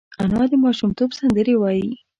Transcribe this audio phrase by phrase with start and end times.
[0.21, 1.91] انا د ماشومتوب سندرې وايي